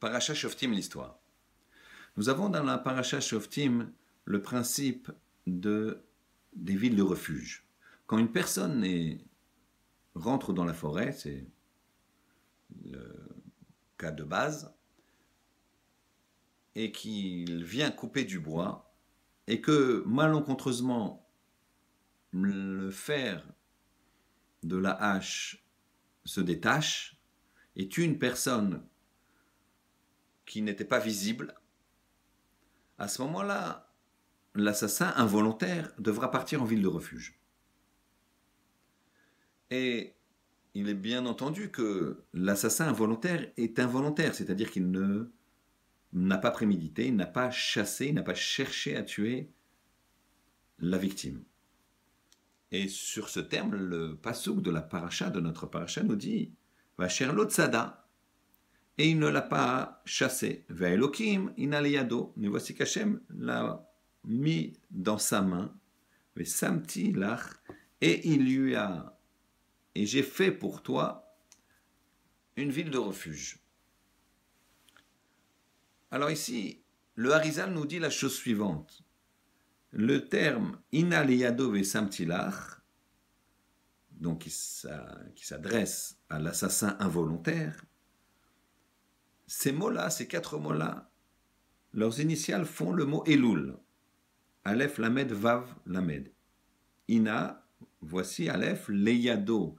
[0.00, 1.18] Paracha Shoftim, l'histoire.
[2.16, 3.92] Nous avons dans la Paracha Shoftim
[4.24, 5.10] le principe
[5.46, 6.04] de,
[6.54, 7.64] des villes de refuge.
[8.06, 8.86] Quand une personne
[10.14, 11.46] rentre dans la forêt, c'est
[12.84, 13.28] le
[13.96, 14.72] cas de base,
[16.76, 18.94] et qu'il vient couper du bois,
[19.48, 21.28] et que malencontreusement
[22.30, 23.44] le fer
[24.62, 25.64] de la hache
[26.24, 27.16] se détache
[27.74, 28.84] et tue une personne
[30.48, 31.54] qui n'était pas visible,
[32.96, 33.92] à ce moment-là,
[34.54, 37.38] l'assassin involontaire devra partir en ville de refuge.
[39.70, 40.14] Et
[40.74, 44.90] il est bien entendu que l'assassin involontaire est involontaire, c'est-à-dire qu'il
[46.12, 49.52] n'a pas prémédité, il n'a pas chassé, n'a pas cherché à tuer
[50.78, 51.44] la victime.
[52.70, 56.52] Et sur ce terme, le pasouk de la paracha, de notre paracha, nous dit
[56.96, 58.07] Va cher l'otsada.
[58.98, 60.66] Et il ne l'a pas chassé.
[60.68, 62.32] Va Elohim, inaliyado.
[62.36, 63.88] Mais voici qu'Hachem l'a
[64.24, 65.74] mis dans sa main.
[66.36, 67.40] lach.
[68.00, 69.18] Et il lui a.
[69.94, 71.36] Et j'ai fait pour toi
[72.56, 73.58] une ville de refuge.
[76.10, 76.82] Alors ici,
[77.14, 79.04] le Harizal nous dit la chose suivante
[79.90, 82.82] le terme inaliado vesamtilach,
[84.10, 87.84] donc qui s'adresse à l'assassin involontaire,
[89.48, 91.10] ces mots-là, ces quatre mots-là,
[91.94, 93.76] leurs initiales font le mot Elul.
[94.64, 96.30] Aleph, Lamed, Vav, Lamed.
[97.08, 97.66] Ina,
[98.02, 99.76] voici Aleph, Leyado,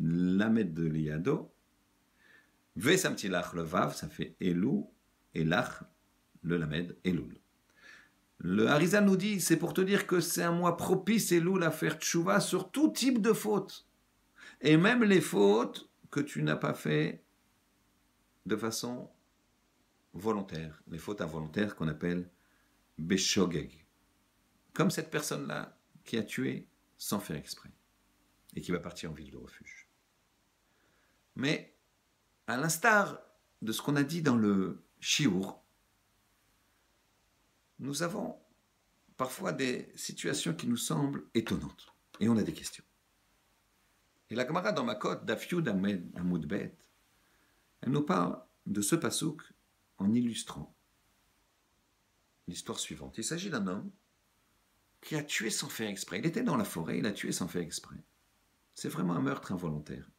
[0.00, 1.52] Lamed de Leyado.
[2.76, 4.88] Vesamtilach, le Vav, ça fait Elou,
[5.34, 5.82] et Lach,
[6.42, 7.36] le Lamed, Elul.
[8.38, 11.70] Le Harizal nous dit, c'est pour te dire que c'est un mois propice, et à
[11.72, 13.88] faire tchouva sur tout type de fautes.
[14.60, 17.24] Et même les fautes que tu n'as pas fait
[18.50, 19.08] de façon
[20.12, 20.82] volontaire.
[20.88, 22.28] Les fautes involontaires qu'on appelle
[22.98, 23.86] beshogeg.
[24.74, 27.70] Comme cette personne-là qui a tué sans faire exprès.
[28.54, 29.88] Et qui va partir en ville de refuge.
[31.36, 31.76] Mais,
[32.48, 33.20] à l'instar
[33.62, 35.62] de ce qu'on a dit dans le Chiour,
[37.78, 38.36] nous avons
[39.16, 41.94] parfois des situations qui nous semblent étonnantes.
[42.18, 42.84] Et on a des questions.
[44.28, 45.64] Et la Gemara dans ma côte, Dafyud
[46.46, 46.76] Bet,
[47.82, 49.42] elle nous parle de ce pasouk
[49.98, 50.74] en illustrant
[52.48, 53.18] l'histoire suivante.
[53.18, 53.90] Il s'agit d'un homme
[55.00, 56.18] qui a tué sans faire exprès.
[56.18, 58.02] Il était dans la forêt, il a tué sans faire exprès.
[58.74, 60.10] C'est vraiment un meurtre involontaire.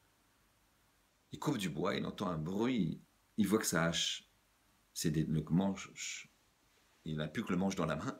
[1.31, 3.01] Il coupe du bois, il entend un bruit,
[3.37, 4.29] il voit que sa hache,
[4.93, 6.31] c'est le manche
[7.05, 8.19] il n'a plus que le manche dans la main.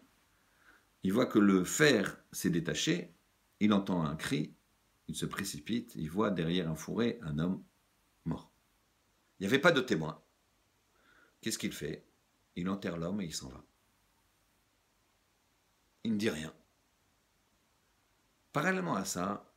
[1.04, 3.14] Il voit que le fer s'est détaché,
[3.60, 4.56] il entend un cri,
[5.08, 7.64] il se précipite, il voit derrière un fourré un homme.
[9.42, 10.24] Il n'y avait pas de témoin.
[11.42, 12.06] Qu'est-ce qu'il fait?
[12.56, 13.64] Il enterre l'homme et il s'en va.
[16.04, 16.54] Il ne dit rien.
[18.54, 19.52] Parallèlement à ça,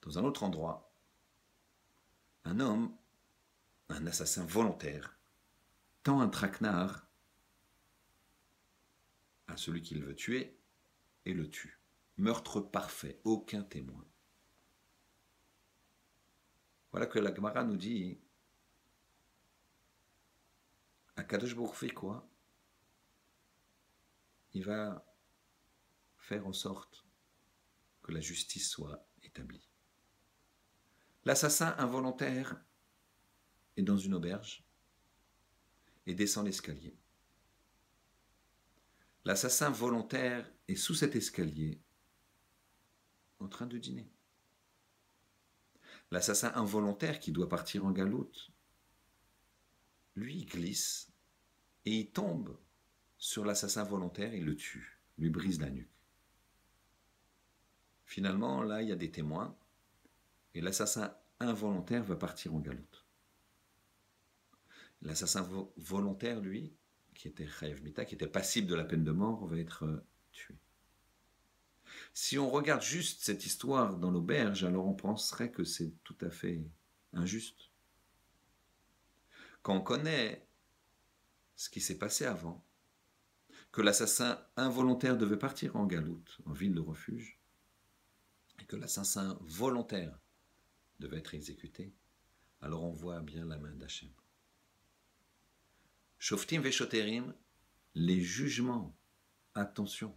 [0.00, 0.94] dans un autre endroit,
[2.46, 2.96] un homme,
[3.90, 5.18] un assassin volontaire,
[6.02, 7.06] tend un traquenard
[9.46, 10.58] à celui qu'il veut tuer
[11.26, 11.78] et le tue.
[12.16, 14.06] Meurtre parfait, aucun témoin.
[16.92, 18.18] Voilà que la Gemara nous dit
[21.16, 22.28] Akadosh fait quoi?
[24.52, 25.04] Il va
[26.18, 27.06] faire en sorte
[28.02, 29.66] que la justice soit établie.
[31.24, 32.62] L'assassin involontaire
[33.76, 34.64] est dans une auberge
[36.06, 36.94] et descend l'escalier.
[39.24, 41.80] L'assassin volontaire est sous cet escalier
[43.38, 44.10] en train de dîner.
[46.12, 48.52] L'assassin involontaire qui doit partir en galoute,
[50.14, 51.10] lui il glisse
[51.86, 52.54] et il tombe
[53.16, 55.88] sur l'assassin volontaire et le tue, lui brise la nuque.
[58.04, 59.56] Finalement, là, il y a des témoins
[60.54, 63.06] et l'assassin involontaire va partir en galoute.
[65.00, 65.48] L'assassin
[65.78, 66.74] volontaire, lui,
[67.14, 70.04] qui était Chayev Mita, qui était passible de la peine de mort, va être euh,
[70.30, 70.58] tué.
[72.14, 76.30] Si on regarde juste cette histoire dans l'auberge, alors on penserait que c'est tout à
[76.30, 76.62] fait
[77.12, 77.70] injuste.
[79.62, 80.46] Quand on connaît
[81.56, 82.64] ce qui s'est passé avant,
[83.70, 87.40] que l'assassin involontaire devait partir en galoute, en ville de refuge,
[88.60, 90.18] et que l'assassin volontaire
[90.98, 91.94] devait être exécuté,
[92.60, 94.10] alors on voit bien la main d'Hachem.
[96.18, 97.34] Shoftim Veshoterim,
[97.94, 98.94] les jugements,
[99.54, 100.16] attention,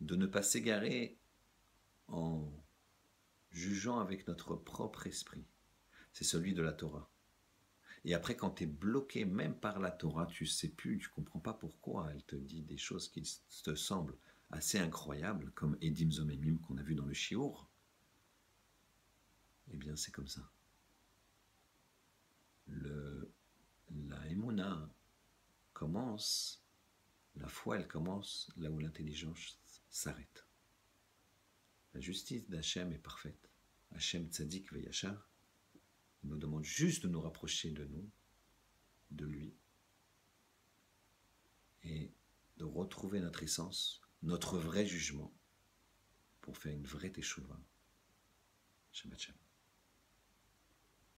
[0.00, 1.18] de ne pas s'égarer
[2.08, 2.50] en
[3.50, 5.44] jugeant avec notre propre esprit.
[6.12, 7.10] C'est celui de la Torah.
[8.04, 11.40] Et après, quand tu es bloqué même par la Torah, tu sais plus, tu comprends
[11.40, 13.22] pas pourquoi elle te dit des choses qui
[13.64, 14.16] te semblent
[14.50, 17.68] assez incroyables, comme Edim Zomemim qu'on a vu dans le Chiour.
[19.70, 20.50] Eh bien, c'est comme ça.
[22.68, 24.90] La Emona
[25.72, 26.64] commence,
[27.36, 29.58] la foi, elle commence là où l'intelligence
[29.90, 30.46] s'arrête.
[31.94, 33.50] La justice d'Hachem est parfaite.
[33.92, 35.30] Hachem Tzadik Veyachar,
[36.24, 38.10] nous demande juste de nous rapprocher de nous,
[39.10, 39.54] de lui,
[41.84, 42.12] et
[42.58, 45.32] de retrouver notre essence, notre vrai jugement,
[46.40, 47.58] pour faire une vraie teshuva.
[48.92, 49.47] Shabbat.